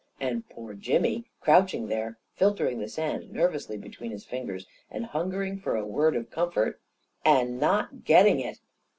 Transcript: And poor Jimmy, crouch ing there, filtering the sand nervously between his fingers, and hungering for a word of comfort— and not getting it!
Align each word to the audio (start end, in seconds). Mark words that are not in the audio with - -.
And 0.19 0.49
poor 0.49 0.73
Jimmy, 0.73 1.25
crouch 1.41 1.75
ing 1.75 1.85
there, 1.85 2.17
filtering 2.33 2.79
the 2.79 2.89
sand 2.89 3.29
nervously 3.29 3.77
between 3.77 4.09
his 4.09 4.25
fingers, 4.25 4.65
and 4.89 5.05
hungering 5.05 5.59
for 5.59 5.75
a 5.75 5.85
word 5.85 6.15
of 6.15 6.31
comfort— 6.31 6.81
and 7.23 7.59
not 7.59 8.03
getting 8.03 8.39
it! 8.39 8.61